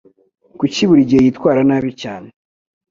Kuki 0.57 0.81
buri 0.89 1.03
gihe 1.09 1.21
yitwara 1.25 1.59
nabi 1.69 1.91
cyane? 2.01 2.27